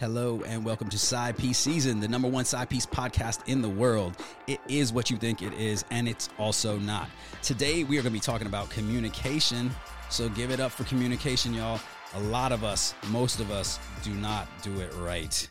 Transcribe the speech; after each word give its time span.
Hello 0.00 0.42
and 0.46 0.64
welcome 0.64 0.88
to 0.88 0.98
Side 0.98 1.36
Piece 1.36 1.58
Season, 1.58 2.00
the 2.00 2.08
number 2.08 2.26
one 2.26 2.46
side 2.46 2.70
piece 2.70 2.86
podcast 2.86 3.46
in 3.46 3.60
the 3.60 3.68
world. 3.68 4.16
It 4.46 4.58
is 4.66 4.94
what 4.94 5.10
you 5.10 5.18
think 5.18 5.42
it 5.42 5.52
is, 5.52 5.84
and 5.90 6.08
it's 6.08 6.30
also 6.38 6.78
not. 6.78 7.10
Today, 7.42 7.84
we 7.84 7.98
are 7.98 8.00
going 8.00 8.10
to 8.14 8.16
be 8.16 8.18
talking 8.18 8.46
about 8.46 8.70
communication. 8.70 9.70
So 10.08 10.30
give 10.30 10.50
it 10.50 10.58
up 10.58 10.72
for 10.72 10.84
communication, 10.84 11.52
y'all. 11.52 11.78
A 12.14 12.20
lot 12.20 12.50
of 12.50 12.64
us, 12.64 12.94
most 13.10 13.40
of 13.40 13.50
us, 13.50 13.78
do 14.02 14.14
not 14.14 14.48
do 14.62 14.80
it 14.80 14.90
right. 15.00 15.46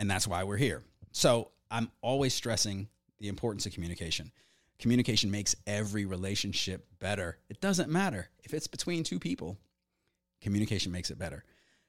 And 0.00 0.10
that's 0.10 0.26
why 0.26 0.42
we're 0.42 0.56
here. 0.56 0.82
So 1.12 1.52
I'm 1.70 1.88
always 2.02 2.34
stressing 2.34 2.88
the 3.20 3.28
importance 3.28 3.64
of 3.64 3.74
communication. 3.74 4.32
Communication 4.80 5.30
makes 5.30 5.54
every 5.68 6.04
relationship 6.04 6.84
better. 6.98 7.38
It 7.48 7.60
doesn't 7.60 7.88
matter 7.88 8.28
if 8.42 8.54
it's 8.54 8.66
between 8.66 9.04
two 9.04 9.20
people, 9.20 9.56
communication 10.40 10.90
makes 10.90 11.12
it 11.12 11.18
better. 11.20 11.44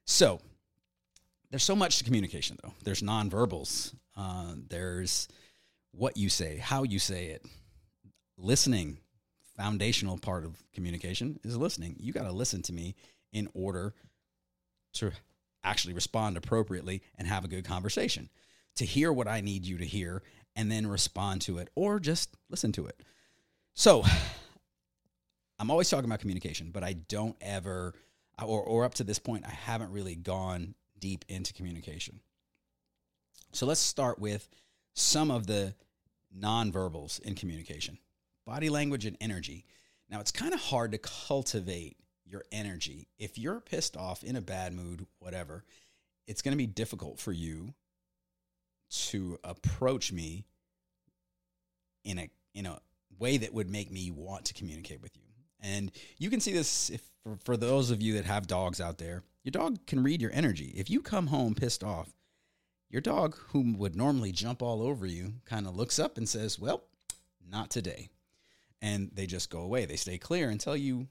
So, 0.05 0.39
there's 1.49 1.63
so 1.63 1.75
much 1.75 1.97
to 1.99 2.03
communication 2.03 2.57
though. 2.63 2.73
There's 2.83 3.01
nonverbals. 3.01 3.93
Uh, 4.17 4.55
there's 4.69 5.27
what 5.91 6.17
you 6.17 6.29
say 6.29 6.57
how 6.57 6.83
you 6.83 6.99
say 6.99 7.27
it. 7.27 7.45
Listening 8.37 8.97
foundational 9.55 10.17
part 10.17 10.43
of 10.43 10.61
communication 10.73 11.39
is 11.43 11.55
listening. 11.55 11.95
You 11.99 12.11
got 12.11 12.23
to 12.23 12.31
listen 12.31 12.61
to 12.63 12.73
me 12.73 12.95
in 13.31 13.47
order 13.53 13.93
to 14.93 15.11
actually 15.63 15.93
respond 15.93 16.37
appropriately 16.37 17.01
and 17.17 17.27
have 17.27 17.43
a 17.43 17.47
good 17.47 17.65
conversation 17.65 18.29
to 18.75 18.85
hear 18.85 19.11
what 19.11 19.27
i 19.27 19.41
need 19.41 19.65
you 19.65 19.77
to 19.77 19.85
hear 19.85 20.21
and 20.55 20.71
then 20.71 20.87
respond 20.87 21.41
to 21.41 21.57
it 21.57 21.69
or 21.75 21.99
just 21.99 22.35
listen 22.49 22.71
to 22.71 22.85
it. 22.85 23.01
So 23.73 24.03
i'm 25.59 25.71
always 25.71 25.89
talking 25.89 26.05
about 26.05 26.19
communication 26.19 26.69
but 26.71 26.83
i 26.83 26.93
don't 26.93 27.35
ever 27.41 27.93
or, 28.41 28.61
or 28.61 28.85
up 28.85 28.93
to 28.93 29.03
this 29.03 29.19
point 29.19 29.45
i 29.45 29.51
haven't 29.51 29.91
really 29.91 30.15
gone 30.15 30.75
deep 30.99 31.25
into 31.27 31.53
communication. 31.53 32.19
So 33.51 33.65
let's 33.65 33.79
start 33.79 34.19
with 34.19 34.49
some 34.93 35.31
of 35.31 35.47
the 35.47 35.75
nonverbals 36.37 37.21
in 37.21 37.35
communication 37.35 37.97
body 38.45 38.69
language 38.69 39.05
and 39.05 39.17
energy. 39.19 39.65
Now, 40.09 40.19
it's 40.19 40.31
kind 40.31 40.53
of 40.53 40.59
hard 40.59 40.91
to 40.91 40.99
cultivate 40.99 41.97
your 42.25 42.43
energy. 42.51 43.07
If 43.17 43.37
you're 43.37 43.59
pissed 43.59 43.97
off, 43.97 44.23
in 44.23 44.35
a 44.35 44.41
bad 44.41 44.73
mood, 44.73 45.05
whatever, 45.19 45.63
it's 46.27 46.41
going 46.41 46.51
to 46.51 46.57
be 46.57 46.67
difficult 46.67 47.19
for 47.19 47.31
you 47.31 47.73
to 48.89 49.39
approach 49.43 50.11
me 50.11 50.45
in 52.03 52.19
a 52.19 52.29
in 52.53 52.65
a 52.65 52.79
way 53.17 53.37
that 53.37 53.53
would 53.53 53.69
make 53.69 53.91
me 53.91 54.11
want 54.11 54.45
to 54.45 54.53
communicate 54.53 55.01
with 55.01 55.15
you. 55.15 55.23
And 55.61 55.91
you 56.17 56.29
can 56.29 56.39
see 56.39 56.53
this 56.53 56.89
if 56.89 57.01
for, 57.23 57.37
for 57.43 57.57
those 57.57 57.91
of 57.91 58.01
you 58.01 58.13
that 58.13 58.25
have 58.25 58.47
dogs 58.47 58.79
out 58.79 58.97
there 58.97 59.23
your 59.45 59.51
dog 59.51 59.85
can 59.85 60.01
read 60.01 60.23
your 60.23 60.31
energy. 60.33 60.73
If 60.75 60.89
you 60.89 61.01
come 61.01 61.27
home 61.27 61.53
pissed 61.53 61.83
off, 61.83 62.09
your 62.89 63.01
dog, 63.01 63.37
who 63.49 63.75
would 63.77 63.95
normally 63.95 64.31
jump 64.31 64.63
all 64.63 64.81
over 64.81 65.05
you, 65.05 65.35
kind 65.45 65.67
of 65.67 65.75
looks 65.75 65.99
up 65.99 66.17
and 66.17 66.27
says, 66.27 66.57
Well, 66.59 66.83
not 67.47 67.69
today. 67.69 68.09
And 68.81 69.11
they 69.13 69.27
just 69.27 69.51
go 69.51 69.59
away. 69.59 69.85
They 69.85 69.97
stay 69.97 70.17
clear 70.17 70.49
until 70.49 70.75
you 70.75 71.07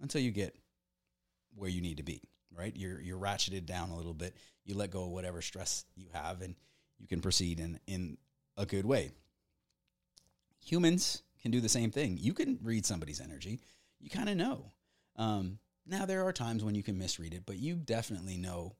until 0.00 0.20
you 0.20 0.30
get 0.30 0.56
where 1.56 1.68
you 1.68 1.80
need 1.80 1.96
to 1.96 2.04
be, 2.04 2.22
right? 2.56 2.74
You're 2.76 3.00
you're 3.00 3.18
ratcheted 3.18 3.66
down 3.66 3.90
a 3.90 3.96
little 3.96 4.14
bit. 4.14 4.36
You 4.64 4.76
let 4.76 4.92
go 4.92 5.02
of 5.02 5.10
whatever 5.10 5.42
stress 5.42 5.84
you 5.96 6.06
have 6.12 6.42
and 6.42 6.54
you 7.00 7.08
can 7.08 7.20
proceed 7.20 7.58
in 7.58 7.80
in 7.88 8.18
a 8.56 8.66
good 8.66 8.86
way. 8.86 9.10
Humans 10.60 11.22
can 11.42 11.50
do 11.50 11.60
the 11.60 11.68
same 11.68 11.90
thing. 11.90 12.18
You 12.20 12.34
can 12.34 12.58
read 12.62 12.86
somebody's 12.86 13.20
energy. 13.20 13.58
You 13.98 14.10
kind 14.10 14.28
of 14.28 14.36
know. 14.36 14.70
Um, 15.16 15.58
now 15.86 16.06
there 16.06 16.24
are 16.24 16.32
times 16.32 16.64
when 16.64 16.74
you 16.74 16.82
can 16.82 16.98
misread 16.98 17.34
it, 17.34 17.42
but 17.46 17.56
you 17.56 17.76
definitely 17.76 18.36
know 18.36 18.74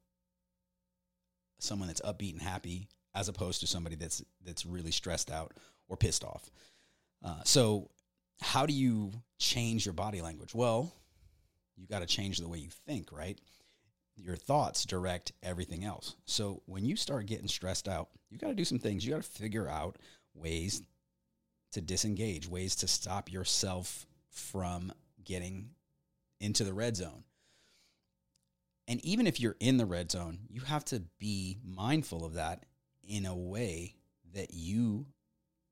someone 1.58 1.88
that's 1.88 2.00
upbeat 2.02 2.32
and 2.32 2.42
happy 2.42 2.88
as 3.14 3.28
opposed 3.28 3.60
to 3.60 3.66
somebody 3.66 3.96
that's 3.96 4.22
that's 4.44 4.66
really 4.66 4.90
stressed 4.90 5.30
out 5.30 5.52
or 5.88 5.96
pissed 5.96 6.24
off. 6.24 6.50
Uh, 7.24 7.42
so, 7.44 7.90
how 8.40 8.66
do 8.66 8.72
you 8.72 9.12
change 9.38 9.86
your 9.86 9.92
body 9.92 10.20
language? 10.20 10.54
Well, 10.54 10.92
you 11.76 11.86
got 11.86 12.00
to 12.00 12.06
change 12.06 12.38
the 12.38 12.48
way 12.48 12.58
you 12.58 12.70
think, 12.86 13.10
right? 13.12 13.38
Your 14.16 14.36
thoughts 14.36 14.84
direct 14.84 15.32
everything 15.42 15.84
else. 15.84 16.14
So 16.24 16.62
when 16.66 16.84
you 16.84 16.96
start 16.96 17.26
getting 17.26 17.48
stressed 17.48 17.88
out, 17.88 18.08
you 18.30 18.38
got 18.38 18.48
to 18.48 18.54
do 18.54 18.64
some 18.64 18.78
things. 18.78 19.04
You 19.04 19.12
got 19.12 19.22
to 19.22 19.28
figure 19.28 19.68
out 19.68 19.96
ways 20.34 20.82
to 21.72 21.80
disengage, 21.80 22.48
ways 22.48 22.76
to 22.76 22.88
stop 22.88 23.32
yourself 23.32 24.06
from 24.30 24.92
getting 25.24 25.70
into 26.44 26.62
the 26.62 26.74
red 26.74 26.96
zone. 26.96 27.24
And 28.86 29.02
even 29.02 29.26
if 29.26 29.40
you're 29.40 29.56
in 29.60 29.78
the 29.78 29.86
red 29.86 30.10
zone, 30.10 30.40
you 30.50 30.60
have 30.60 30.84
to 30.86 31.02
be 31.18 31.56
mindful 31.64 32.24
of 32.24 32.34
that 32.34 32.66
in 33.02 33.24
a 33.24 33.34
way 33.34 33.96
that 34.34 34.52
you 34.52 35.06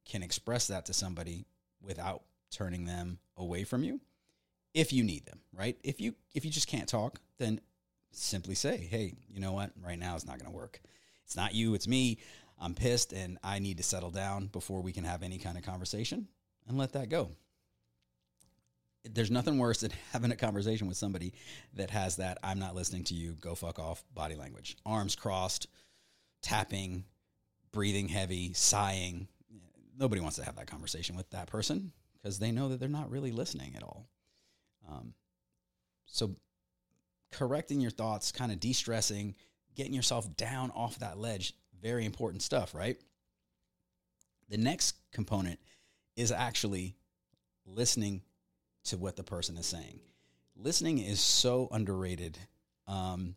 can 0.07 0.23
express 0.23 0.69
that 0.69 0.87
to 0.87 0.95
somebody 0.95 1.45
without 1.83 2.23
turning 2.51 2.87
them 2.87 3.19
away 3.37 3.65
from 3.65 3.85
you 3.85 4.01
if 4.73 4.93
you 4.93 5.05
need 5.05 5.27
them, 5.27 5.41
right? 5.53 5.77
If 5.85 6.01
you 6.01 6.15
if 6.35 6.47
you 6.47 6.51
just 6.51 6.69
can't 6.69 6.89
talk, 6.89 7.21
then 7.39 7.61
simply 8.13 8.55
say, 8.55 8.79
"Hey, 8.79 9.15
you 9.29 9.41
know 9.41 9.53
what? 9.53 9.73
Right 9.85 9.99
now 9.99 10.15
it's 10.15 10.27
not 10.27 10.39
going 10.39 10.51
to 10.51 10.57
work. 10.57 10.81
It's 11.25 11.37
not 11.37 11.55
you, 11.55 11.75
it's 11.75 11.87
me. 11.87 12.19
I'm 12.59 12.75
pissed 12.75 13.13
and 13.13 13.39
I 13.43 13.59
need 13.59 13.77
to 13.77 13.83
settle 13.83 14.11
down 14.11 14.47
before 14.47 14.81
we 14.81 14.93
can 14.93 15.05
have 15.05 15.23
any 15.23 15.39
kind 15.39 15.59
of 15.59 15.65
conversation." 15.65 16.29
And 16.67 16.79
let 16.79 16.93
that 16.93 17.11
go 17.11 17.33
there's 19.05 19.31
nothing 19.31 19.59
worse 19.59 19.81
than 19.81 19.93
having 20.13 20.33
a 20.33 20.37
conversation 20.37 20.89
with 20.89 20.97
somebody 20.97 21.33
that 21.75 21.91
has 21.91 22.17
that 22.17 22.39
I'm 22.43 22.59
not 22.59 22.75
listening 22.75 23.05
to 23.05 23.15
you, 23.15 23.33
go 23.33 23.55
fuck 23.55 23.79
off 23.79 24.05
body 24.15 24.35
language. 24.35 24.77
Arms 24.87 25.17
crossed, 25.17 25.67
tapping, 26.43 27.05
breathing 27.73 28.09
heavy, 28.09 28.53
sighing. 28.53 29.29
Nobody 29.99 30.21
wants 30.21 30.37
to 30.37 30.45
have 30.45 30.57
that 30.57 30.67
conversation 30.67 31.17
with 31.17 31.31
that 31.31 31.49
person 31.49 31.93
because 32.15 32.39
they 32.39 32.53
know 32.53 32.69
that 32.69 32.81
they're 32.81 32.89
not 32.89 33.11
really 33.11 33.33
listening 33.33 33.75
at 33.77 33.83
all. 33.83 34.09
Um, 34.89 35.15
so, 36.07 36.37
correcting 37.31 37.81
your 37.81 37.91
thoughts, 37.91 38.33
kind 38.33 38.53
of 38.53 38.61
de 38.61 38.73
stressing, 38.73 39.35
getting 39.75 39.95
yourself 39.95 40.37
down 40.37 40.71
off 40.73 40.99
that 40.99 41.19
ledge, 41.19 41.55
very 41.81 42.05
important 42.05 42.43
stuff, 42.43 42.75
right? 42.75 42.99
The 44.49 44.59
next 44.59 44.97
component 45.13 45.59
is 46.17 46.31
actually 46.31 46.97
listening 47.65 48.23
to 48.85 48.97
what 48.97 49.17
the 49.17 49.23
person 49.23 49.57
is 49.57 49.67
saying. 49.67 50.01
Listening 50.57 50.99
is 50.99 51.21
so 51.21 51.69
underrated, 51.71 52.39
um, 52.87 53.37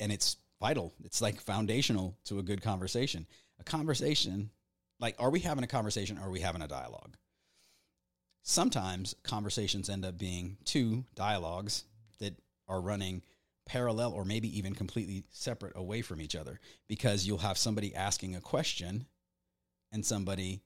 and 0.00 0.12
it's 0.12 0.36
vital. 0.60 0.92
It's 1.04 1.20
like 1.20 1.40
foundational 1.40 2.16
to 2.26 2.38
a 2.38 2.42
good 2.42 2.62
conversation. 2.62 3.26
A 3.58 3.64
conversation, 3.64 4.50
like, 5.00 5.16
are 5.18 5.30
we 5.30 5.40
having 5.40 5.64
a 5.64 5.68
conversation 5.68 6.18
or 6.18 6.28
are 6.28 6.30
we 6.30 6.40
having 6.40 6.62
a 6.62 6.68
dialogue? 6.68 7.16
Sometimes 8.42 9.14
conversations 9.22 9.88
end 9.88 10.04
up 10.04 10.18
being 10.18 10.56
two 10.64 11.04
dialogues 11.14 11.84
that 12.20 12.36
are 12.68 12.80
running 12.80 13.22
parallel 13.66 14.12
or 14.12 14.24
maybe 14.24 14.56
even 14.58 14.74
completely 14.74 15.24
separate 15.30 15.72
away 15.76 16.02
from 16.02 16.20
each 16.20 16.34
other 16.34 16.60
because 16.88 17.26
you'll 17.26 17.38
have 17.38 17.58
somebody 17.58 17.94
asking 17.94 18.34
a 18.34 18.40
question 18.40 19.06
and 19.92 20.04
somebody 20.04 20.62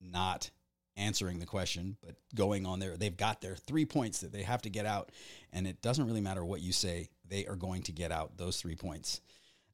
not 0.00 0.50
answering 0.96 1.38
the 1.38 1.46
question, 1.46 1.96
but 2.04 2.16
going 2.34 2.66
on 2.66 2.78
there. 2.78 2.96
They've 2.96 3.16
got 3.16 3.40
their 3.40 3.56
three 3.56 3.86
points 3.86 4.20
that 4.20 4.32
they 4.32 4.42
have 4.42 4.62
to 4.62 4.70
get 4.70 4.86
out, 4.86 5.10
and 5.52 5.66
it 5.66 5.80
doesn't 5.82 6.06
really 6.06 6.20
matter 6.20 6.44
what 6.44 6.60
you 6.60 6.72
say, 6.72 7.08
they 7.28 7.46
are 7.46 7.56
going 7.56 7.82
to 7.84 7.92
get 7.92 8.12
out 8.12 8.36
those 8.36 8.60
three 8.60 8.76
points. 8.76 9.20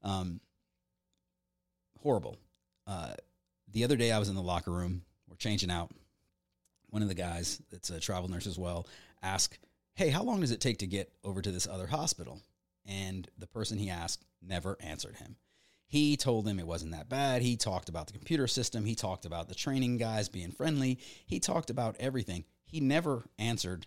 Um, 0.02 0.40
horrible. 2.00 2.36
Uh, 2.86 3.14
the 3.72 3.84
other 3.84 3.96
day 3.96 4.12
I 4.12 4.18
was 4.18 4.28
in 4.28 4.36
the 4.36 4.42
locker 4.42 4.70
room, 4.70 5.02
we're 5.28 5.36
changing 5.36 5.70
out. 5.70 5.90
One 6.90 7.02
of 7.02 7.08
the 7.08 7.14
guys 7.14 7.60
that's 7.70 7.90
a 7.90 8.00
travel 8.00 8.30
nurse 8.30 8.46
as 8.46 8.58
well 8.58 8.86
asked, 9.22 9.58
Hey, 9.94 10.08
how 10.08 10.22
long 10.22 10.40
does 10.40 10.52
it 10.52 10.60
take 10.60 10.78
to 10.78 10.86
get 10.86 11.12
over 11.24 11.42
to 11.42 11.50
this 11.50 11.66
other 11.66 11.88
hospital? 11.88 12.40
And 12.86 13.28
the 13.36 13.48
person 13.48 13.78
he 13.78 13.90
asked 13.90 14.24
never 14.40 14.76
answered 14.80 15.16
him. 15.16 15.36
He 15.88 16.18
told 16.18 16.46
him 16.46 16.58
it 16.58 16.66
wasn't 16.66 16.92
that 16.92 17.08
bad. 17.08 17.40
He 17.40 17.56
talked 17.56 17.88
about 17.88 18.06
the 18.06 18.12
computer 18.12 18.46
system. 18.46 18.84
He 18.84 18.94
talked 18.94 19.24
about 19.24 19.48
the 19.48 19.54
training 19.54 19.96
guys 19.96 20.28
being 20.28 20.50
friendly. 20.50 20.98
He 21.24 21.40
talked 21.40 21.70
about 21.70 21.96
everything. 21.98 22.44
He 22.66 22.80
never 22.80 23.24
answered 23.38 23.86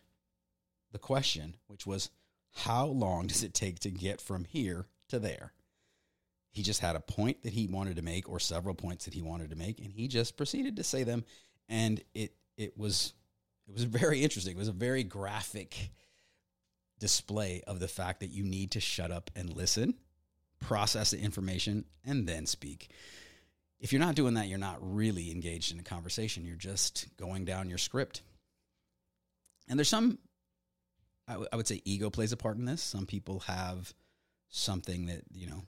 the 0.92 0.98
question, 0.98 1.58
which 1.68 1.86
was, 1.86 2.10
How 2.54 2.88
long 2.88 3.28
does 3.28 3.44
it 3.44 3.54
take 3.54 3.80
to 3.82 3.92
get 3.92 4.20
from 4.20 4.46
here 4.46 4.88
to 5.10 5.20
there? 5.20 5.54
He 6.50 6.64
just 6.64 6.82
had 6.82 6.96
a 6.96 7.02
point 7.02 7.44
that 7.44 7.54
he 7.54 7.68
wanted 7.68 7.98
to 7.98 8.02
make, 8.02 8.28
or 8.28 8.40
several 8.40 8.74
points 8.74 9.06
that 9.06 9.14
he 9.14 9.22
wanted 9.22 9.52
to 9.52 9.56
make, 9.56 9.80
and 9.80 9.94
he 9.94 10.08
just 10.08 10.36
proceeded 10.36 10.78
to 10.78 10.84
say 10.84 11.04
them. 11.04 11.24
And 11.70 12.02
it 12.16 12.34
it 12.58 12.76
was 12.76 13.14
it 13.68 13.74
was 13.74 13.84
very 13.84 14.24
interesting. 14.24 14.56
It 14.56 14.60
was 14.60 14.68
a 14.68 14.74
very 14.74 15.04
graphic 15.04 15.92
display 17.00 17.62
of 17.68 17.80
the 17.80 17.88
fact 17.88 18.22
that 18.22 18.32
you 18.32 18.44
need 18.44 18.72
to 18.72 18.80
shut 18.80 19.12
up 19.12 19.30
and 19.36 19.56
listen 19.56 19.96
process 20.62 21.12
the 21.12 21.20
information, 21.20 21.84
and 22.06 22.28
then 22.28 22.46
speak. 22.46 22.90
If 23.80 23.92
you're 23.92 24.00
not 24.00 24.16
doing 24.16 24.36
that, 24.36 24.48
you're 24.48 24.60
not 24.60 24.78
really 24.80 25.32
engaged 25.32 25.74
in 25.74 25.80
a 25.80 25.84
conversation. 25.84 26.46
You're 26.46 26.56
just 26.56 27.08
going 27.18 27.46
down 27.46 27.68
your 27.68 27.80
script. 27.80 28.22
And 29.68 29.78
there's 29.78 29.90
some, 29.90 30.20
I, 31.28 31.34
w- 31.34 31.50
I 31.52 31.56
would 31.56 31.68
say, 31.68 31.82
ego 31.84 32.10
plays 32.10 32.32
a 32.32 32.38
part 32.38 32.58
in 32.58 32.66
this. 32.66 32.82
Some 32.82 33.06
people 33.06 33.40
have 33.42 33.94
something 34.50 35.08
that, 35.08 35.24
you 35.34 35.48
know, 35.48 35.64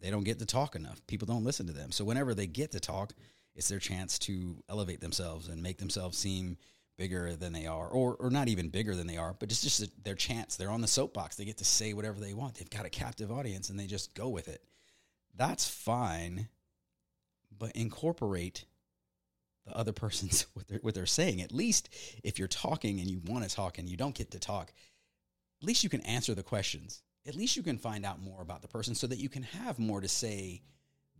they 0.00 0.10
don't 0.10 0.24
get 0.24 0.38
to 0.38 0.46
talk 0.46 0.74
enough. 0.74 1.06
People 1.06 1.26
don't 1.26 1.44
listen 1.44 1.66
to 1.66 1.72
them. 1.72 1.92
So 1.92 2.04
whenever 2.04 2.34
they 2.34 2.46
get 2.46 2.72
to 2.72 2.80
talk, 2.80 3.12
it's 3.54 3.68
their 3.68 3.78
chance 3.78 4.18
to 4.20 4.56
elevate 4.68 5.00
themselves 5.00 5.48
and 5.48 5.62
make 5.62 5.78
themselves 5.78 6.18
seem 6.18 6.56
bigger 6.96 7.34
than 7.34 7.52
they 7.52 7.66
are, 7.66 7.88
or 7.88 8.16
or 8.16 8.30
not 8.30 8.48
even 8.48 8.68
bigger 8.68 8.94
than 8.94 9.06
they 9.06 9.16
are, 9.16 9.34
but 9.38 9.50
it's 9.50 9.62
just 9.62 10.04
their 10.04 10.14
chance. 10.14 10.56
They're 10.56 10.70
on 10.70 10.80
the 10.80 10.88
soapbox. 10.88 11.36
They 11.36 11.44
get 11.44 11.58
to 11.58 11.64
say 11.64 11.92
whatever 11.92 12.20
they 12.20 12.34
want. 12.34 12.54
They've 12.54 12.70
got 12.70 12.86
a 12.86 12.90
captive 12.90 13.32
audience, 13.32 13.70
and 13.70 13.78
they 13.78 13.86
just 13.86 14.14
go 14.14 14.28
with 14.28 14.48
it. 14.48 14.62
That's 15.36 15.68
fine, 15.68 16.48
but 17.58 17.72
incorporate 17.72 18.64
the 19.66 19.76
other 19.76 19.92
person's 19.92 20.42
what 20.54 20.68
they're 20.68 20.78
what 20.80 20.94
they're 20.94 21.06
saying. 21.06 21.42
At 21.42 21.52
least 21.52 21.88
if 22.22 22.38
you're 22.38 22.48
talking 22.48 23.00
and 23.00 23.10
you 23.10 23.20
want 23.26 23.48
to 23.48 23.54
talk 23.54 23.78
and 23.78 23.88
you 23.88 23.96
don't 23.96 24.14
get 24.14 24.30
to 24.32 24.38
talk, 24.38 24.72
at 25.60 25.66
least 25.66 25.84
you 25.84 25.90
can 25.90 26.02
answer 26.02 26.34
the 26.34 26.42
questions. 26.42 27.02
At 27.26 27.34
least 27.34 27.56
you 27.56 27.62
can 27.62 27.78
find 27.78 28.04
out 28.04 28.20
more 28.20 28.42
about 28.42 28.60
the 28.60 28.68
person 28.68 28.94
so 28.94 29.06
that 29.06 29.18
you 29.18 29.30
can 29.30 29.44
have 29.44 29.78
more 29.78 30.00
to 30.02 30.08
say 30.08 30.62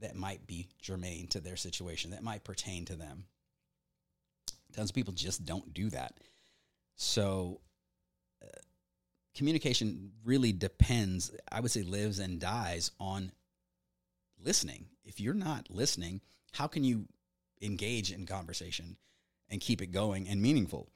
that 0.01 0.17
might 0.17 0.47
be 0.47 0.69
germane 0.83 1.29
to 1.29 1.41
their 1.41 1.57
situation, 1.57 2.11
that 2.11 2.23
might 2.23 2.45
pertain 2.45 2.85
to 2.87 2.97
them. 2.97 3.25
Tons 4.75 4.91
of 4.91 4.95
people 4.95 5.13
just 5.13 5.45
don't 5.45 5.73
do 5.73 5.91
that. 5.91 6.19
So, 6.97 7.61
uh, 8.43 8.47
communication 9.35 10.13
really 10.25 10.53
depends, 10.53 11.33
I 11.51 11.61
would 11.61 11.71
say, 11.71 11.83
lives 11.83 12.19
and 12.19 12.41
dies 12.41 12.91
on 12.99 13.33
listening. 14.43 14.87
If 15.05 15.21
you're 15.21 15.35
not 15.35 15.71
listening, 15.71 16.21
how 16.53 16.67
can 16.67 16.85
you 16.85 17.07
engage 17.63 18.13
in 18.13 18.27
conversation 18.27 18.97
and 19.49 19.61
keep 19.61 19.83
it 19.83 19.93
going 19.93 20.29
and 20.29 20.41
meaningful? 20.41 20.89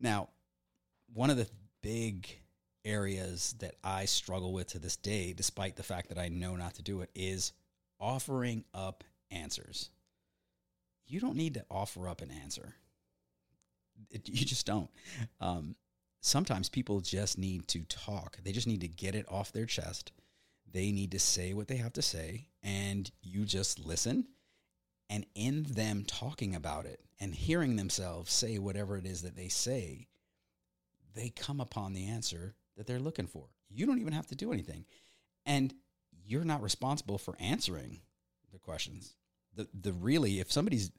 Now, 0.00 0.28
one 1.12 1.30
of 1.30 1.36
the 1.36 1.48
big 1.82 2.28
areas 2.84 3.54
that 3.58 3.74
I 3.82 4.04
struggle 4.04 4.52
with 4.52 4.68
to 4.68 4.78
this 4.78 4.96
day, 4.96 5.32
despite 5.32 5.76
the 5.76 5.82
fact 5.82 6.08
that 6.08 6.18
I 6.18 6.28
know 6.28 6.56
not 6.56 6.74
to 6.74 6.82
do 6.82 7.00
it, 7.02 7.10
is 7.14 7.52
offering 8.00 8.64
up 8.72 9.04
answers. 9.30 9.90
You 11.06 11.20
don't 11.20 11.36
need 11.36 11.54
to 11.54 11.64
offer 11.70 12.08
up 12.08 12.20
an 12.20 12.30
answer. 12.30 12.74
It, 14.10 14.28
you 14.28 14.44
just 14.44 14.66
don't. 14.66 14.90
Um, 15.40 15.76
sometimes 16.20 16.68
people 16.68 17.00
just 17.00 17.38
need 17.38 17.68
to 17.68 17.84
talk. 17.84 18.38
They 18.42 18.52
just 18.52 18.66
need 18.66 18.80
to 18.80 18.88
get 18.88 19.14
it 19.14 19.26
off 19.28 19.52
their 19.52 19.66
chest. 19.66 20.12
They 20.70 20.92
need 20.92 21.12
to 21.12 21.18
say 21.18 21.54
what 21.54 21.68
they 21.68 21.76
have 21.76 21.94
to 21.94 22.02
say, 22.02 22.48
and 22.62 23.10
you 23.22 23.44
just 23.44 23.78
listen. 23.78 24.26
And 25.10 25.24
in 25.34 25.62
them 25.62 26.04
talking 26.06 26.54
about 26.54 26.84
it 26.84 27.00
and 27.18 27.34
hearing 27.34 27.76
themselves 27.76 28.30
say 28.30 28.58
whatever 28.58 28.98
it 28.98 29.06
is 29.06 29.22
that 29.22 29.36
they 29.36 29.48
say, 29.48 30.08
they 31.14 31.30
come 31.30 31.60
upon 31.60 31.94
the 31.94 32.08
answer 32.08 32.54
that 32.76 32.86
they're 32.86 32.98
looking 32.98 33.26
for. 33.26 33.46
You 33.70 33.86
don't 33.86 34.00
even 34.00 34.12
have 34.12 34.26
to 34.26 34.34
do 34.34 34.52
anything. 34.52 34.84
And 35.46 35.72
you're 36.26 36.44
not 36.44 36.62
responsible 36.62 37.16
for 37.16 37.36
answering 37.40 38.00
the 38.52 38.58
questions. 38.58 39.14
The 39.54 39.66
the 39.72 39.92
really 39.92 40.40
if 40.40 40.52
somebody's 40.52 40.90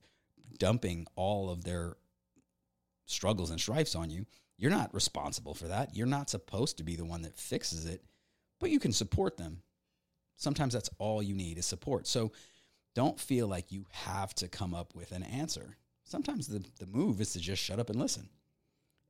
dumping 0.58 1.06
all 1.16 1.50
of 1.50 1.64
their 1.64 1.96
struggles 3.10 3.50
and 3.50 3.60
strifes 3.60 3.96
on 3.96 4.10
you, 4.10 4.26
you're 4.58 4.72
not 4.72 4.94
responsible 4.94 5.54
for 5.54 5.68
that. 5.68 5.96
You're 5.96 6.08
not 6.08 6.30
supposed 6.30 6.78
to 6.78 6.84
be 6.84 6.96
the 6.96 7.06
one 7.06 7.22
that 7.22 7.38
fixes 7.38 7.86
it, 7.86 8.04
but 8.60 8.70
you 8.70 8.80
can 8.80 8.92
support 8.92 9.38
them. 9.38 9.62
Sometimes 10.36 10.74
that's 10.74 10.90
all 11.00 11.24
you 11.24 11.36
need 11.36 11.58
is 11.58 11.66
support. 11.66 12.08
So 12.08 12.32
don't 12.96 13.20
feel 13.20 13.48
like 13.48 13.72
you 13.72 13.86
have 13.92 14.34
to 14.36 14.48
come 14.48 14.74
up 14.74 14.96
with 14.96 15.12
an 15.12 15.24
answer. 15.24 15.78
Sometimes 16.04 16.48
the, 16.48 16.64
the 16.80 16.88
move 16.88 17.22
is 17.22 17.34
to 17.34 17.40
just 17.40 17.62
shut 17.64 17.80
up 17.80 17.90
and 17.90 18.00
listen 18.00 18.30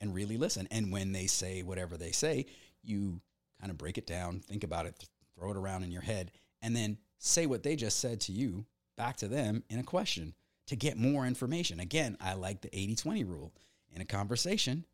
and 0.02 0.14
really 0.14 0.38
listen. 0.38 0.68
And 0.72 0.92
when 0.92 1.12
they 1.12 1.28
say 1.28 1.64
whatever 1.64 1.98
they 1.98 2.12
say, 2.12 2.46
you 2.84 3.22
kind 3.60 3.72
of 3.72 3.78
break 3.78 3.98
it 3.98 4.08
down, 4.08 4.40
think 4.40 4.64
about 4.64 4.86
it, 4.86 5.04
throw 5.38 5.52
it 5.52 5.58
around 5.58 5.84
in 5.84 5.92
your 5.92 6.02
head, 6.02 6.32
and 6.62 6.76
then 6.76 6.98
say 7.18 7.46
what 7.46 7.64
they 7.64 7.76
just 7.76 8.00
said 8.00 8.22
to 8.22 8.32
you 8.32 8.66
back 8.98 9.18
to 9.18 9.28
them 9.28 9.64
in 9.70 9.80
a 9.80 9.84
question 9.84 10.34
to 10.68 10.76
get 10.76 10.98
more 10.98 11.26
information. 11.26 11.80
Again, 11.80 12.18
I 12.22 12.34
like 12.34 12.62
the 12.62 12.76
80 12.78 12.96
20 12.96 13.24
rule. 13.24 13.54
In 13.96 14.02
a 14.02 14.06
conversation, 14.06 14.86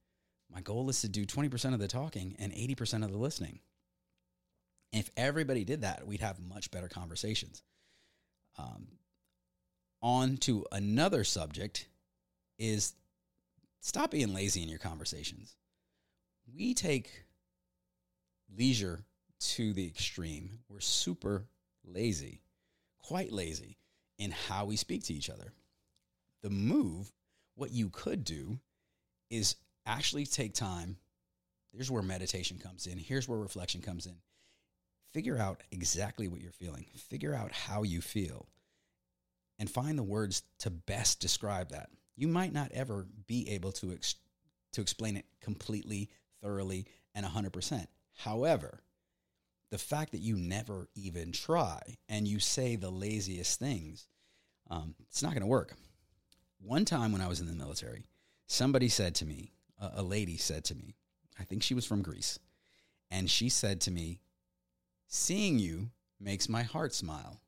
my 0.52 0.62
goal 0.62 0.90
is 0.90 1.02
to 1.02 1.10
do 1.10 1.26
20% 1.26 1.74
of 1.74 1.80
the 1.80 1.88
talking 1.88 2.36
and 2.40 2.54
80% 2.54 3.04
of 3.04 3.12
the 3.12 3.18
listening. 3.18 3.60
If 4.92 5.10
everybody 5.18 5.66
did 5.66 5.82
that, 5.82 6.08
we'd 6.08 6.22
have 6.22 6.40
much 6.40 6.72
better 6.72 6.88
conversations. 6.88 7.64
Um, 8.58 8.88
on 10.02 10.38
to 10.38 10.66
another 10.72 11.24
subject 11.24 11.88
is 12.58 12.94
stop 13.82 14.12
being 14.12 14.34
lazy 14.34 14.64
in 14.64 14.70
your 14.70 14.80
conversations. 14.80 15.56
We 16.56 16.74
take 16.74 17.26
leisure 18.56 19.04
to 19.40 19.74
the 19.74 19.86
extreme. 19.86 20.60
We're 20.70 20.80
super 20.80 21.46
lazy, 21.84 22.42
quite 23.00 23.32
lazy 23.32 23.78
in 24.18 24.32
how 24.32 24.66
we 24.66 24.78
speak 24.78 25.04
to 25.06 25.14
each 25.14 25.30
other. 25.30 25.54
The 26.42 26.50
move, 26.50 27.12
what 27.56 27.72
you 27.72 27.90
could 27.90 28.24
do 28.24 28.60
is 29.30 29.56
actually 29.86 30.25
take 30.25 30.54
time. 30.54 30.98
Here's 31.72 31.92
where 31.92 32.04
meditation 32.04 32.57
comes 32.57 32.88
in. 32.88 32.98
Here's 32.98 33.27
where 33.27 33.39
reflection 33.39 33.81
comes 33.81 34.06
in. 34.06 34.16
Figure 35.13 35.38
out 35.38 35.62
exactly 35.72 36.27
what 36.27 36.42
you're 36.42 36.51
feeling. 36.51 36.86
Figure 36.95 37.33
out 37.33 37.51
how 37.51 37.83
you 37.83 38.01
feel 38.01 38.48
and 39.60 39.69
find 39.69 39.98
the 39.98 40.04
words 40.04 40.44
to 40.60 40.69
best 40.69 41.19
describe 41.19 41.69
that. 41.69 41.89
You 42.16 42.27
might 42.27 42.54
not 42.54 42.72
ever 42.74 43.07
be 43.27 43.50
able 43.50 43.72
to 43.74 43.92
ex- 43.94 44.16
to 44.74 44.81
explain 44.81 45.16
it 45.16 45.25
completely, 45.42 46.10
thoroughly, 46.42 46.86
and 47.13 47.25
100%. 47.25 47.88
However, 48.18 48.83
the 49.72 49.77
fact 49.77 50.12
that 50.12 50.19
you 50.19 50.36
never 50.36 50.89
even 50.95 51.31
try 51.31 51.81
and 52.10 52.27
you 52.27 52.39
say 52.39 52.75
the 52.75 52.89
laziest 52.89 53.60
things, 53.60 54.07
um, 54.69 54.95
it's 55.10 55.24
not 55.24 55.31
going 55.31 55.42
to 55.42 55.48
work. 55.48 55.75
One 56.62 56.86
time 56.86 57.12
when 57.12 57.22
I 57.22 57.27
was 57.27 57.39
in 57.39 57.48
the 57.48 57.54
military, 57.54 58.04
somebody 58.48 58.90
said 58.90 59.16
to 59.16 59.26
me, 59.26 59.52
a, 59.80 60.02
lady 60.02 60.38
said 60.38 60.64
to 60.66 60.76
me, 60.76 60.96
I 61.40 61.44
think 61.44 61.64
she 61.64 61.74
was 61.74 61.86
from 61.86 62.02
Greece, 62.02 62.40
and 63.12 63.30
she 63.30 63.50
said 63.50 63.82
to 63.82 63.92
me, 63.92 64.20
Seeing 65.08 65.60
you 65.60 65.90
makes 66.20 66.50
my 66.50 66.64
heart 66.64 66.94
smile. 66.94 67.42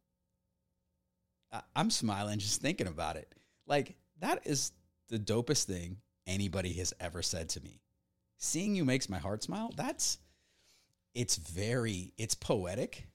I, 1.52 1.62
I'm 1.76 1.90
smiling 1.90 2.40
just 2.40 2.62
thinking 2.62 2.88
about 2.88 3.16
it. 3.16 3.34
Like, 3.66 3.96
that 4.20 4.42
is 4.46 4.72
the 5.10 5.18
dopest 5.18 5.64
thing 5.64 5.98
anybody 6.28 6.74
has 6.74 6.94
ever 7.00 7.22
said 7.22 7.50
to 7.50 7.64
me. 7.64 7.82
Seeing 8.38 8.76
you 8.76 8.86
makes 8.86 9.10
my 9.10 9.18
heart 9.18 9.44
smile. 9.44 9.72
That's 9.76 10.20
it's 11.16 11.38
very 11.38 12.14
it's 12.18 12.36
poetic 12.36 13.08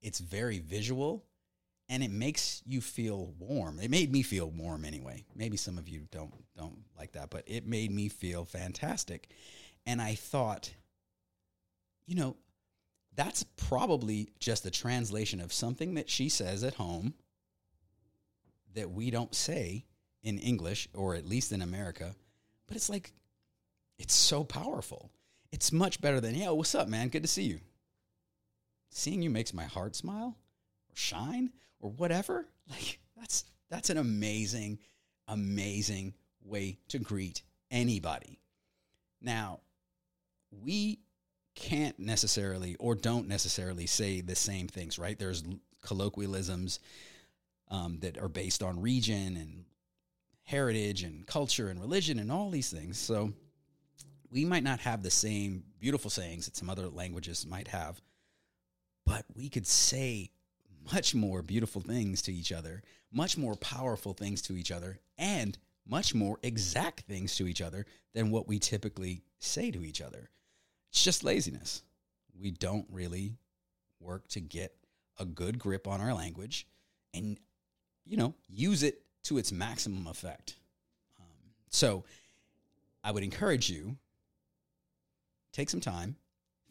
it's 0.00 0.18
very 0.18 0.60
visual 0.60 1.24
and 1.90 2.02
it 2.02 2.10
makes 2.10 2.62
you 2.64 2.80
feel 2.80 3.34
warm. 3.38 3.78
It 3.80 3.90
made 3.90 4.10
me 4.10 4.22
feel 4.22 4.48
warm 4.48 4.86
anyway. 4.86 5.26
Maybe 5.34 5.58
some 5.58 5.76
of 5.76 5.88
you 5.88 6.06
don't 6.10 6.32
don't 6.56 6.78
like 6.96 7.12
that 7.12 7.28
but 7.28 7.44
it 7.46 7.66
made 7.66 7.90
me 7.90 8.08
feel 8.08 8.44
fantastic. 8.44 9.28
And 9.86 10.00
i 10.00 10.14
thought 10.14 10.72
you 12.06 12.14
know 12.14 12.36
that's 13.14 13.42
probably 13.42 14.30
just 14.38 14.64
a 14.64 14.70
translation 14.70 15.40
of 15.40 15.52
something 15.52 15.94
that 15.94 16.08
she 16.08 16.28
says 16.28 16.64
at 16.64 16.74
home 16.74 17.14
that 18.74 18.90
we 18.90 19.10
don't 19.10 19.34
say 19.34 19.84
in 20.22 20.38
english 20.38 20.88
or 20.94 21.14
at 21.14 21.26
least 21.26 21.50
in 21.50 21.62
america 21.62 22.14
but 22.68 22.76
it's 22.76 22.88
like 22.88 23.12
it's 24.00 24.14
so 24.14 24.44
powerful. 24.44 25.10
It's 25.52 25.72
much 25.72 26.00
better 26.00 26.22
than, 26.22 26.34
yo, 26.34 26.54
what's 26.54 26.74
up, 26.74 26.88
man? 26.88 27.10
Good 27.10 27.22
to 27.22 27.28
see 27.28 27.42
you. 27.42 27.60
Seeing 28.90 29.20
you 29.20 29.28
makes 29.28 29.52
my 29.52 29.64
heart 29.64 29.94
smile 29.94 30.38
or 30.88 30.96
shine 30.96 31.50
or 31.80 31.90
whatever. 31.90 32.46
Like 32.70 33.00
that's 33.18 33.46
that's 33.68 33.90
an 33.90 33.98
amazing, 33.98 34.78
amazing 35.26 36.14
way 36.44 36.78
to 36.90 37.00
greet 37.00 37.42
anybody. 37.68 38.38
Now, 39.20 39.58
we 40.52 41.00
can't 41.56 41.98
necessarily 41.98 42.76
or 42.76 42.94
don't 42.94 43.26
necessarily 43.26 43.86
say 43.86 44.20
the 44.20 44.36
same 44.36 44.68
things, 44.68 45.00
right? 45.00 45.18
There's 45.18 45.42
colloquialisms 45.82 46.78
um, 47.70 47.98
that 48.02 48.18
are 48.18 48.28
based 48.28 48.62
on 48.62 48.80
region 48.80 49.36
and 49.36 49.64
heritage 50.44 51.02
and 51.02 51.26
culture 51.26 51.68
and 51.68 51.80
religion 51.80 52.18
and 52.18 52.30
all 52.30 52.50
these 52.50 52.70
things. 52.70 52.98
So 52.98 53.32
we 54.30 54.44
might 54.44 54.64
not 54.64 54.80
have 54.80 55.02
the 55.02 55.10
same 55.10 55.64
beautiful 55.78 56.10
sayings 56.10 56.46
that 56.46 56.56
some 56.56 56.70
other 56.70 56.88
languages 56.88 57.46
might 57.46 57.68
have, 57.68 58.00
but 59.04 59.24
we 59.34 59.48
could 59.48 59.66
say 59.66 60.30
much 60.92 61.14
more 61.14 61.42
beautiful 61.42 61.80
things 61.80 62.22
to 62.22 62.32
each 62.32 62.52
other, 62.52 62.82
much 63.12 63.36
more 63.36 63.56
powerful 63.56 64.12
things 64.12 64.42
to 64.42 64.56
each 64.56 64.70
other, 64.70 64.98
and 65.18 65.58
much 65.86 66.14
more 66.14 66.38
exact 66.42 67.00
things 67.00 67.34
to 67.36 67.46
each 67.46 67.60
other 67.60 67.84
than 68.14 68.30
what 68.30 68.46
we 68.46 68.58
typically 68.58 69.22
say 69.38 69.70
to 69.70 69.84
each 69.84 70.00
other. 70.00 70.30
It's 70.90 71.02
just 71.02 71.24
laziness. 71.24 71.82
We 72.38 72.50
don't 72.50 72.86
really 72.90 73.36
work 74.00 74.28
to 74.28 74.40
get 74.40 74.74
a 75.18 75.24
good 75.24 75.58
grip 75.58 75.86
on 75.86 76.00
our 76.00 76.14
language 76.14 76.66
and, 77.12 77.38
you 78.06 78.16
know, 78.16 78.34
use 78.48 78.82
it 78.82 79.02
to 79.24 79.38
its 79.38 79.52
maximum 79.52 80.06
effect. 80.06 80.56
Um, 81.20 81.26
so 81.68 82.04
I 83.04 83.10
would 83.10 83.22
encourage 83.22 83.68
you 83.68 83.96
take 85.52 85.68
some 85.68 85.80
time, 85.80 86.16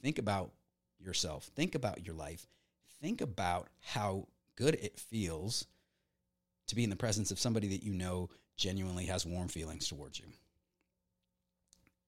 think 0.02 0.18
about 0.18 0.52
yourself, 1.00 1.46
think 1.56 1.76
about 1.76 2.06
your 2.06 2.16
life, 2.16 2.48
think 3.02 3.22
about 3.22 3.70
how 3.82 4.28
good 4.56 4.76
it 4.76 5.00
feels 5.00 5.66
to 6.68 6.76
be 6.76 6.84
in 6.84 6.90
the 6.90 6.96
presence 6.96 7.32
of 7.32 7.40
somebody 7.40 7.68
that 7.70 7.84
you 7.84 7.94
know 7.94 8.30
genuinely 8.56 9.06
has 9.06 9.26
warm 9.26 9.48
feelings 9.48 9.88
towards 9.88 10.20
you. 10.20 10.28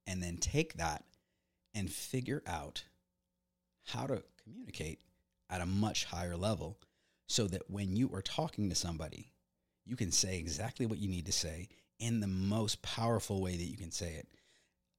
And 0.06 0.22
then 0.22 0.38
take 0.38 0.74
that 0.74 1.04
and 1.74 1.90
figure 1.90 2.44
out 2.46 2.84
how 3.86 4.06
to 4.08 4.24
communicate 4.44 5.00
at 5.50 5.62
a 5.62 5.66
much 5.66 6.06
higher 6.06 6.36
level 6.36 6.78
so 7.28 7.48
that 7.48 7.70
when 7.70 7.96
you 7.96 8.10
are 8.14 8.22
talking 8.22 8.70
to 8.70 8.76
somebody, 8.76 9.32
you 9.86 9.96
can 9.96 10.12
say 10.12 10.38
exactly 10.38 10.86
what 10.86 11.00
you 11.00 11.08
need 11.08 11.26
to 11.26 11.32
say 11.32 11.70
in 12.00 12.20
the 12.20 12.28
most 12.28 12.82
powerful 12.82 13.42
way 13.42 13.56
that 13.56 13.64
you 13.64 13.78
can 13.78 13.92
say 13.92 14.16
it. 14.16 14.28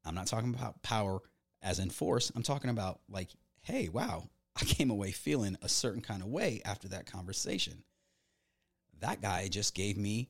I'm 0.05 0.15
not 0.15 0.27
talking 0.27 0.55
about 0.55 0.83
power 0.83 1.21
as 1.63 1.79
in 1.79 1.91
force. 1.91 2.33
I'm 2.35 2.43
talking 2.43 2.71
about 2.71 3.01
like, 3.09 3.29
hey, 3.63 3.89
wow, 3.89 4.29
I 4.57 4.65
came 4.65 4.91
away 4.91 5.13
feeling 5.13 5.57
a 5.63 5.69
certain 5.69 6.03
kind 6.03 6.23
of 6.23 6.29
way 6.29 6.61
after 6.65 6.89
that 6.89 7.07
conversation. 7.07 7.85
That 9.01 9.23
guy 9.23 9.49
just 9.49 9.75
gave 9.75 9.97
me 9.97 10.29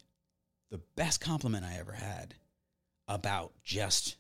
the 0.71 0.81
best 0.97 1.21
compliment 1.21 1.64
I 1.64 1.79
ever 1.79 1.93
had 1.93 2.35
about 3.09 3.52
just 3.62 4.17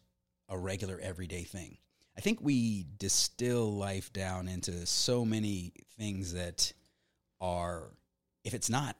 a 0.48 0.58
regular 0.58 0.98
everyday 1.00 1.44
thing. 1.44 1.78
I 2.16 2.20
think 2.20 2.40
we 2.42 2.84
distill 2.98 3.74
life 3.74 4.12
down 4.12 4.48
into 4.48 4.86
so 4.86 5.24
many 5.24 5.72
things 5.96 6.34
that 6.34 6.72
are, 7.40 7.90
if 8.44 8.52
it's 8.52 8.68
not 8.68 8.96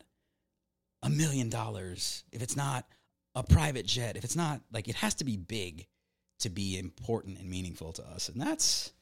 a 1.02 1.10
million 1.10 1.50
dollars, 1.50 2.24
if 2.32 2.42
it's 2.42 2.56
not 2.56 2.86
a 3.34 3.42
private 3.42 3.86
jet, 3.86 4.16
if 4.16 4.24
it's 4.24 4.36
not 4.36 4.62
like 4.72 4.88
it 4.88 4.96
has 4.96 5.14
to 5.16 5.24
be 5.24 5.36
big 5.36 5.86
to 6.38 6.48
be 6.48 6.78
important 6.78 7.38
and 7.38 7.48
meaningful 7.48 7.92
to 7.92 8.02
us. 8.02 8.28
And 8.28 8.40
that's 8.40 8.92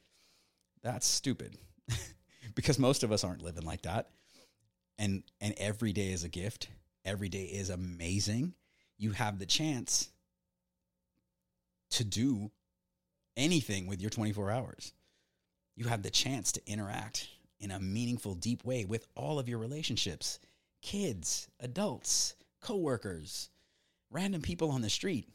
that's 0.83 1.07
stupid. 1.07 1.57
because 2.55 2.79
most 2.79 3.03
of 3.03 3.13
us 3.13 3.25
aren't 3.25 3.43
living 3.43 3.65
like 3.65 3.83
that. 3.83 4.11
And 4.99 5.23
and 5.41 5.55
every 5.57 5.93
day 5.93 6.13
is 6.13 6.25
a 6.25 6.29
gift. 6.29 6.69
Every 7.05 7.29
day 7.29 7.45
is 7.45 7.71
amazing. 7.71 8.55
You 8.99 9.13
have 9.13 9.39
the 9.39 9.47
chance 9.47 10.11
to 11.93 12.05
do 12.05 12.51
anything 13.37 13.87
with 13.87 14.01
your 14.01 14.11
24 14.11 14.51
hours. 14.51 14.93
You 15.77 15.87
have 15.87 16.03
the 16.03 16.11
chance 16.11 16.53
to 16.53 16.71
interact 16.71 17.29
in 17.59 17.71
a 17.71 17.81
meaningful, 17.81 18.35
deep 18.35 18.65
way 18.65 18.85
with 18.85 19.07
all 19.15 19.39
of 19.39 19.49
your 19.49 19.59
relationships 19.59 20.39
kids, 20.83 21.49
adults, 21.61 22.35
coworkers, 22.61 23.51
random 24.11 24.41
people 24.41 24.71
on 24.71 24.81
the 24.81 24.91
street. 24.91 25.29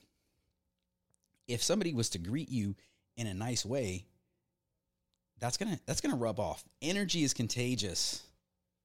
If 1.48 1.62
somebody 1.62 1.94
was 1.94 2.10
to 2.12 2.18
greet 2.18 2.50
you 2.50 2.76
in 3.16 3.28
a 3.28 3.34
nice 3.34 3.64
way, 3.64 4.06
that's 5.40 5.58
gonna 5.58 5.80
that's 5.86 6.02
gonna 6.02 6.16
rub 6.16 6.40
off. 6.40 6.64
Energy 6.82 7.24
is 7.24 7.34
contagious. 7.34 8.24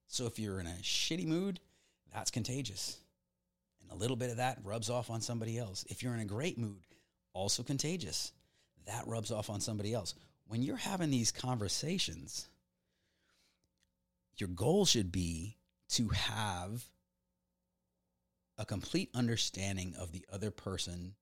So 0.07 0.25
if 0.25 0.39
you're 0.39 0.59
in 0.59 0.67
a 0.67 0.77
shitty 0.81 1.25
mood, 1.25 1.59
that's 2.13 2.31
contagious. 2.31 2.97
And 3.81 3.91
a 3.91 3.95
little 3.95 4.17
bit 4.17 4.29
of 4.29 4.37
that 4.37 4.59
rubs 4.63 4.89
off 4.89 5.09
on 5.09 5.21
somebody 5.21 5.57
else. 5.57 5.85
If 5.89 6.03
you're 6.03 6.13
in 6.13 6.19
a 6.19 6.25
great 6.25 6.57
mood, 6.57 6.85
also 7.33 7.63
contagious 7.63 8.33
that 8.85 9.07
rubs 9.07 9.31
off 9.31 9.49
on 9.49 9.61
somebody 9.61 9.93
else. 9.93 10.15
When 10.47 10.63
you're 10.63 10.75
having 10.75 11.11
these 11.11 11.31
conversations, 11.31 12.47
your 14.37 14.49
goal 14.49 14.85
should 14.85 15.11
be 15.11 15.57
to 15.89 16.09
have 16.09 16.83
a 18.57 18.65
complete 18.65 19.09
understanding 19.15 19.93
of 19.97 20.11
the 20.11 20.25
other 20.31 20.51
person 20.51 21.15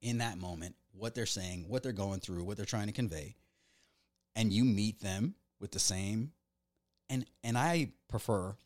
in 0.00 0.18
that 0.18 0.38
moment, 0.38 0.74
what 0.92 1.14
they're 1.14 1.26
saying, 1.26 1.66
what 1.68 1.82
they're 1.82 1.92
going 1.92 2.20
through, 2.20 2.44
what 2.44 2.56
they're 2.56 2.66
trying 2.66 2.86
to 2.86 2.92
convey, 2.92 3.34
and 4.34 4.52
you 4.52 4.64
meet 4.64 5.00
them 5.00 5.34
with 5.60 5.72
the 5.72 5.78
same 5.78 6.32
and 7.12 7.26
and 7.44 7.58
I 7.58 7.92
prefer 8.08 8.56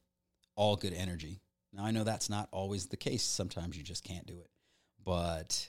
all 0.54 0.76
good 0.76 0.94
energy. 0.94 1.40
Now 1.72 1.84
I 1.84 1.90
know 1.90 2.04
that's 2.04 2.30
not 2.30 2.48
always 2.52 2.86
the 2.86 2.96
case. 2.96 3.22
Sometimes 3.22 3.76
you 3.76 3.82
just 3.82 4.04
can't 4.04 4.26
do 4.26 4.38
it. 4.40 4.50
But 5.04 5.68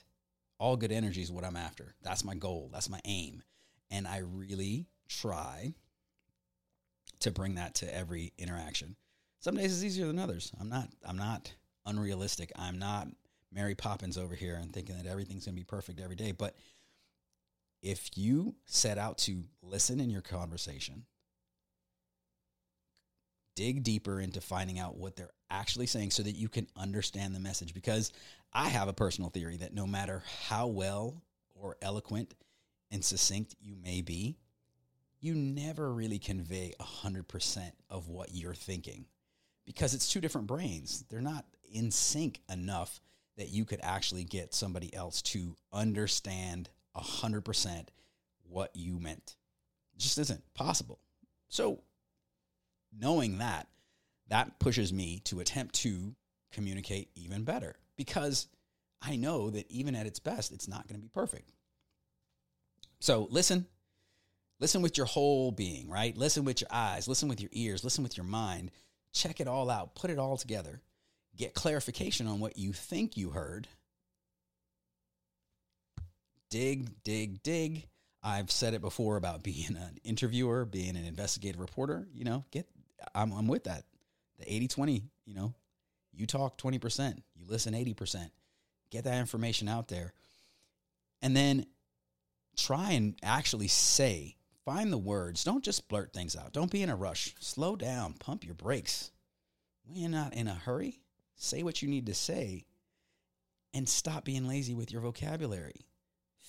all 0.58 0.76
good 0.76 0.92
energy 0.92 1.22
is 1.22 1.30
what 1.30 1.44
I'm 1.44 1.56
after. 1.56 1.94
That's 2.02 2.24
my 2.24 2.34
goal. 2.34 2.70
That's 2.72 2.88
my 2.88 3.00
aim. 3.04 3.42
And 3.90 4.06
I 4.06 4.18
really 4.18 4.86
try 5.08 5.74
to 7.20 7.30
bring 7.30 7.56
that 7.56 7.74
to 7.76 7.94
every 7.94 8.32
interaction. 8.38 8.96
Some 9.40 9.56
days 9.56 9.72
it's 9.72 9.84
easier 9.84 10.06
than 10.06 10.18
others. 10.18 10.52
I'm 10.60 10.68
not 10.68 10.88
I'm 11.04 11.18
not 11.18 11.52
unrealistic. 11.84 12.52
I'm 12.56 12.78
not 12.78 13.08
Mary 13.52 13.74
Poppins 13.74 14.18
over 14.18 14.34
here 14.34 14.56
and 14.56 14.72
thinking 14.72 14.96
that 14.96 15.06
everything's 15.06 15.46
going 15.46 15.56
to 15.56 15.60
be 15.60 15.64
perfect 15.64 16.00
every 16.00 16.16
day, 16.16 16.32
but 16.32 16.54
if 17.82 18.10
you 18.16 18.54
set 18.64 18.98
out 18.98 19.18
to 19.18 19.44
listen 19.62 20.00
in 20.00 20.10
your 20.10 20.22
conversation, 20.22 21.04
dig 23.54 23.82
deeper 23.82 24.20
into 24.20 24.40
finding 24.40 24.78
out 24.78 24.96
what 24.96 25.16
they're 25.16 25.32
actually 25.50 25.86
saying 25.86 26.10
so 26.10 26.22
that 26.22 26.36
you 26.36 26.48
can 26.48 26.66
understand 26.76 27.34
the 27.34 27.40
message 27.40 27.74
because 27.74 28.12
I 28.52 28.68
have 28.68 28.88
a 28.88 28.92
personal 28.92 29.30
theory 29.30 29.56
that 29.58 29.74
no 29.74 29.86
matter 29.86 30.22
how 30.48 30.68
well 30.68 31.22
or 31.54 31.76
eloquent 31.82 32.34
and 32.90 33.04
succinct 33.04 33.54
you 33.60 33.76
may 33.76 34.00
be, 34.00 34.38
you 35.20 35.34
never 35.34 35.92
really 35.92 36.18
convey 36.18 36.72
100% 36.80 37.72
of 37.90 38.08
what 38.08 38.28
you're 38.32 38.54
thinking 38.54 39.06
because 39.66 39.92
it's 39.92 40.10
two 40.10 40.20
different 40.20 40.46
brains. 40.46 41.04
They're 41.10 41.20
not 41.20 41.44
in 41.72 41.90
sync 41.90 42.40
enough 42.50 43.00
that 43.36 43.50
you 43.50 43.64
could 43.64 43.80
actually 43.82 44.24
get 44.24 44.54
somebody 44.54 44.94
else 44.94 45.22
to 45.22 45.56
understand 45.72 46.70
100% 46.96 47.88
what 48.48 48.70
you 48.74 48.98
meant. 48.98 49.36
It 49.94 50.00
just 50.00 50.18
isn't 50.18 50.42
possible. 50.54 51.00
So, 51.48 51.82
knowing 52.98 53.38
that, 53.38 53.68
that 54.28 54.58
pushes 54.58 54.92
me 54.92 55.20
to 55.24 55.40
attempt 55.40 55.74
to 55.76 56.14
communicate 56.52 57.10
even 57.14 57.44
better 57.44 57.76
because 57.96 58.48
I 59.02 59.16
know 59.16 59.50
that 59.50 59.70
even 59.70 59.94
at 59.94 60.06
its 60.06 60.18
best, 60.18 60.52
it's 60.52 60.68
not 60.68 60.86
going 60.86 60.98
to 61.00 61.02
be 61.02 61.10
perfect. 61.12 61.50
So 63.00 63.28
listen, 63.30 63.66
listen 64.58 64.82
with 64.82 64.96
your 64.96 65.06
whole 65.06 65.52
being, 65.52 65.88
right? 65.88 66.16
Listen 66.16 66.44
with 66.44 66.60
your 66.60 66.68
eyes, 66.70 67.06
listen 67.06 67.28
with 67.28 67.40
your 67.40 67.50
ears, 67.52 67.84
listen 67.84 68.02
with 68.02 68.16
your 68.16 68.26
mind. 68.26 68.70
Check 69.12 69.40
it 69.40 69.48
all 69.48 69.70
out, 69.70 69.94
put 69.94 70.10
it 70.10 70.18
all 70.18 70.36
together, 70.36 70.80
get 71.36 71.54
clarification 71.54 72.26
on 72.26 72.40
what 72.40 72.58
you 72.58 72.72
think 72.72 73.16
you 73.16 73.30
heard. 73.30 73.68
Dig, 76.50 77.02
dig, 77.02 77.42
dig. 77.42 77.86
I've 78.22 78.50
said 78.50 78.74
it 78.74 78.80
before 78.80 79.16
about 79.16 79.42
being 79.44 79.76
an 79.76 79.98
interviewer, 80.04 80.64
being 80.64 80.96
an 80.96 81.04
investigative 81.04 81.60
reporter. 81.60 82.06
You 82.12 82.24
know, 82.24 82.44
get, 82.50 82.66
I'm, 83.14 83.32
I'm 83.32 83.48
with 83.48 83.64
that. 83.64 83.84
The 84.38 84.52
80 84.52 84.68
20, 84.68 85.02
you 85.26 85.34
know, 85.34 85.54
you 86.12 86.26
talk 86.26 86.58
20%, 86.58 87.16
you 87.34 87.44
listen 87.46 87.74
80%. 87.74 88.30
Get 88.90 89.04
that 89.04 89.18
information 89.18 89.68
out 89.68 89.88
there. 89.88 90.12
And 91.20 91.36
then 91.36 91.66
try 92.56 92.92
and 92.92 93.16
actually 93.22 93.68
say, 93.68 94.36
find 94.64 94.92
the 94.92 94.98
words. 94.98 95.44
Don't 95.44 95.64
just 95.64 95.88
blurt 95.88 96.12
things 96.12 96.36
out. 96.36 96.52
Don't 96.52 96.70
be 96.70 96.82
in 96.82 96.90
a 96.90 96.96
rush. 96.96 97.34
Slow 97.40 97.76
down, 97.76 98.14
pump 98.14 98.44
your 98.44 98.54
brakes. 98.54 99.10
You're 99.90 100.10
not 100.10 100.34
in 100.34 100.48
a 100.48 100.54
hurry, 100.54 101.00
say 101.34 101.62
what 101.62 101.82
you 101.82 101.88
need 101.88 102.06
to 102.06 102.14
say 102.14 102.64
and 103.74 103.88
stop 103.88 104.24
being 104.24 104.48
lazy 104.48 104.74
with 104.74 104.90
your 104.90 105.00
vocabulary. 105.00 105.86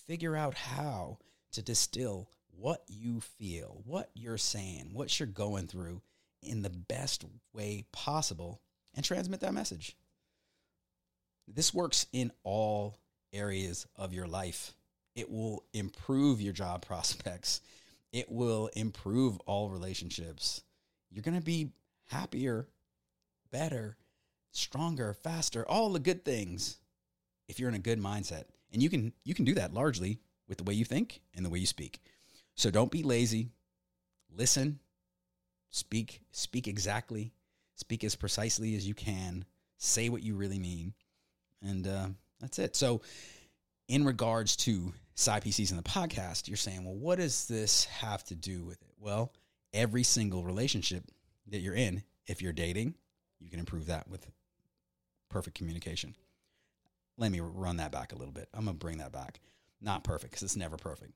Figure 0.10 0.36
out 0.36 0.56
how 0.56 1.20
to 1.52 1.62
distill 1.62 2.32
what 2.58 2.82
you 2.88 3.22
feel, 3.22 3.84
what 3.86 4.10
you're 4.16 4.40
saying, 4.40 4.90
what 4.92 5.20
you're 5.20 5.28
going 5.28 5.68
through 5.68 6.02
in 6.42 6.64
the 6.64 6.72
best 6.72 7.26
way 7.54 7.86
possible 7.92 8.60
and 8.96 9.06
transmit 9.06 9.42
that 9.42 9.54
message. 9.54 9.96
This 11.48 11.76
works 11.76 12.08
in 12.12 12.32
all 12.44 12.98
areas 13.32 13.86
of 13.96 14.12
your 14.12 14.26
life. 14.26 14.74
It 15.14 15.30
will 15.30 15.64
improve 15.74 16.42
your 16.42 16.54
job 16.54 16.84
prospects. 16.88 17.62
It 18.12 18.32
will 18.32 18.72
improve 18.76 19.40
all 19.42 19.70
relationships. 19.70 20.64
You're 21.12 21.22
going 21.22 21.38
to 21.38 21.46
be 21.46 21.70
happier, 22.08 22.68
better, 23.52 23.96
stronger, 24.54 25.14
faster, 25.14 25.64
all 25.70 25.92
the 25.92 26.00
good 26.00 26.26
things 26.26 26.80
if 27.50 27.60
you're 27.60 27.70
in 27.70 27.76
a 27.76 27.80
good 27.80 28.00
mindset. 28.00 28.44
And 28.72 28.82
you 28.82 28.90
can 28.90 29.12
you 29.26 29.34
can 29.34 29.44
do 29.44 29.56
that 29.56 29.74
largely 29.74 30.20
with 30.48 30.58
the 30.58 30.64
way 30.64 30.74
you 30.74 30.86
think 30.86 31.22
and 31.36 31.46
the 31.46 31.50
way 31.50 31.60
you 31.60 31.66
speak. 31.66 32.00
So 32.56 32.72
don't 32.72 32.92
be 32.92 33.04
lazy. 33.04 33.50
Listen, 34.36 34.80
speak, 35.70 36.22
speak 36.32 36.68
exactly, 36.68 37.34
speak 37.76 38.04
as 38.04 38.16
precisely 38.16 38.76
as 38.76 38.88
you 38.88 38.94
can, 38.94 39.44
say 39.78 40.10
what 40.10 40.24
you 40.24 40.36
really 40.36 40.60
mean, 40.60 40.94
and 41.62 41.88
uh, 41.88 42.08
that's 42.40 42.60
it. 42.60 42.76
So, 42.76 43.02
in 43.88 44.06
regards 44.06 44.56
to 44.58 44.94
side 45.16 45.44
pieces 45.44 45.72
in 45.72 45.78
the 45.78 45.84
podcast, 45.84 46.48
you're 46.48 46.58
saying, 46.58 46.86
well, 46.86 46.96
what 46.96 47.18
does 47.18 47.48
this 47.48 47.86
have 47.86 48.24
to 48.26 48.36
do 48.36 48.64
with 48.64 48.82
it? 48.82 48.94
Well, 49.00 49.34
every 49.74 50.04
single 50.04 50.44
relationship 50.44 51.04
that 51.48 51.60
you're 51.60 51.74
in, 51.74 52.04
if 52.28 52.42
you're 52.42 52.54
dating, 52.54 52.94
you 53.40 53.50
can 53.50 53.60
improve 53.60 53.88
that 53.88 54.08
with 54.08 54.30
perfect 55.30 55.58
communication. 55.58 56.14
Let 57.20 57.34
me 57.34 57.42
run 57.42 57.78
that 57.78 57.92
back 57.92 58.14
a 58.14 58.16
little 58.16 58.34
bit. 58.34 58.48
I'm 58.54 58.64
going 58.64 58.78
to 58.78 58.80
bring 58.80 59.00
that 59.00 59.12
back. 59.12 59.42
Not 59.82 60.06
perfect 60.06 60.32
because 60.32 60.44
it's 60.44 60.56
never 60.56 60.78
perfect. 60.78 61.12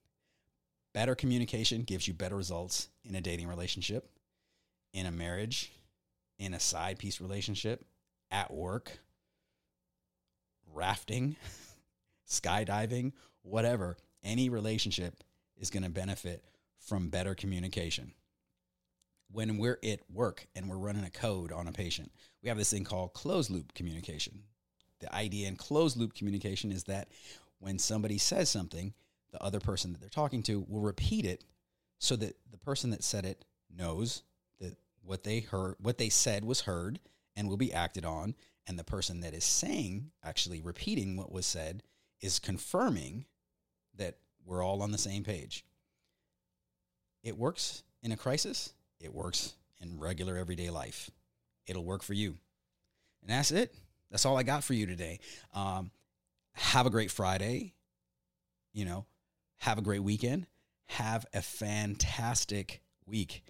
Better 0.94 1.16
communication 1.16 1.84
gives 1.84 2.08
you 2.08 2.14
better 2.14 2.36
results 2.36 2.90
in 3.06 3.16
a 3.16 3.22
dating 3.22 3.48
relationship 3.48 4.10
in 4.94 5.06
a 5.06 5.12
marriage, 5.12 5.72
in 6.38 6.54
a 6.54 6.60
side 6.60 7.00
piece 7.00 7.20
relationship, 7.20 7.86
at 8.30 8.54
work, 8.54 9.00
rafting, 10.72 11.36
skydiving, 12.30 13.14
whatever, 13.42 13.98
any 14.24 14.50
relationship 14.50 15.24
is 15.58 15.70
going 15.70 15.84
to 15.84 15.90
benefit 15.90 16.44
from 16.80 17.10
better 17.10 17.34
communication. 17.34 18.12
When 19.32 19.58
we're 19.58 19.80
at 19.84 20.02
work 20.12 20.46
and 20.54 20.70
we're 20.70 20.78
running 20.78 21.06
a 21.06 21.10
code 21.10 21.52
on 21.52 21.68
a 21.68 21.72
patient, 21.72 22.12
we 22.44 22.50
have 22.50 22.58
this 22.58 22.72
thing 22.72 22.84
called 22.84 23.14
closed 23.14 23.50
loop 23.50 23.74
communication. 23.74 24.44
The 25.04 25.14
idea 25.14 25.50
in 25.50 25.58
closed 25.58 25.98
loop 25.98 26.14
communication 26.14 26.72
is 26.72 26.86
that 26.86 27.10
when 27.60 27.78
somebody 27.78 28.18
says 28.18 28.50
something, 28.50 28.94
the 29.34 29.44
other 29.44 29.60
person 29.60 29.92
that 29.92 30.00
they're 30.00 30.10
talking 30.10 30.42
to 30.44 30.66
will 30.70 30.80
repeat 30.80 31.26
it 31.26 31.44
so 32.00 32.16
that 32.16 32.38
the 32.50 32.58
person 32.58 32.92
that 32.92 33.04
said 33.04 33.26
it 33.26 33.44
knows 33.78 34.24
that 34.62 34.78
what 35.04 35.26
they 35.26 35.42
heard 35.42 35.76
what 35.82 35.98
they 35.98 36.08
said 36.08 36.46
was 36.46 36.62
heard 36.62 37.02
and 37.36 37.50
will 37.50 37.58
be 37.58 37.74
acted 37.74 38.06
on. 38.06 38.34
And 38.66 38.80
the 38.80 38.86
person 38.86 39.20
that 39.22 39.34
is 39.34 39.44
saying 39.44 40.12
actually 40.24 40.62
repeating 40.62 41.18
what 41.18 41.34
was 41.34 41.46
said 41.46 41.84
is 42.22 42.40
confirming 42.40 43.26
that 43.98 44.16
we're 44.46 44.64
all 44.64 44.82
on 44.82 44.94
the 44.94 44.98
same 44.98 45.26
page. 45.26 45.66
It 47.24 47.38
works 47.38 47.84
in 48.02 48.14
a 48.14 48.18
crisis. 48.18 48.72
It 49.02 49.14
works 49.14 49.56
in 49.82 50.00
regular 50.00 50.38
everyday 50.38 50.70
life. 50.70 51.12
It'll 51.68 51.84
work 51.84 52.04
for 52.04 52.14
you. 52.14 52.38
And 53.22 53.32
that's 53.32 53.52
it 53.52 53.76
that's 54.14 54.26
all 54.26 54.38
i 54.38 54.44
got 54.44 54.64
for 54.64 54.74
you 54.74 54.86
today 54.86 55.20
um, 55.54 55.92
have 56.54 56.86
a 56.86 56.90
great 56.90 57.12
friday 57.12 57.74
you 58.72 58.86
know 58.86 59.06
have 59.58 59.78
a 59.78 59.82
great 59.82 60.04
weekend 60.04 60.48
have 60.86 61.26
a 61.34 61.42
fantastic 61.42 62.82
week. 63.06 63.44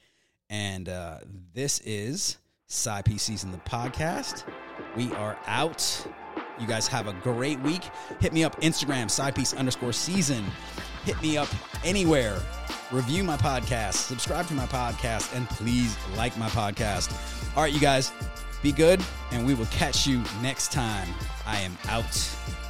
And 0.49 0.87
uh, 0.89 1.19
this 1.53 1.79
is 1.79 2.37
Side 2.67 3.05
Piece 3.05 3.23
Season, 3.23 3.51
the 3.51 3.57
podcast. 3.59 4.43
We 4.95 5.11
are 5.13 5.37
out. 5.47 6.07
You 6.59 6.67
guys 6.67 6.87
have 6.87 7.07
a 7.07 7.13
great 7.13 7.59
week. 7.61 7.83
Hit 8.19 8.33
me 8.33 8.43
up 8.43 8.59
Instagram, 8.61 9.09
side 9.09 9.35
piece 9.35 9.53
underscore 9.53 9.93
season. 9.93 10.45
Hit 11.03 11.19
me 11.21 11.37
up 11.37 11.49
anywhere. 11.83 12.39
Review 12.91 13.23
my 13.23 13.37
podcast, 13.37 13.95
subscribe 13.95 14.47
to 14.47 14.53
my 14.53 14.67
podcast, 14.67 15.35
and 15.35 15.49
please 15.49 15.97
like 16.15 16.37
my 16.37 16.47
podcast. 16.49 17.11
All 17.57 17.63
right, 17.63 17.73
you 17.73 17.79
guys, 17.79 18.11
be 18.63 18.71
good, 18.71 19.03
and 19.31 19.45
we 19.45 19.53
will 19.53 19.67
catch 19.67 20.07
you 20.07 20.23
next 20.41 20.71
time. 20.71 21.07
I 21.45 21.59
am 21.59 21.77
out. 21.89 22.62